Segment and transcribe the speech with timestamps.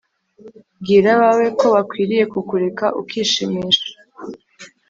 [0.81, 3.89] bwira abawe ko bakwiriye kukureka ukishimisha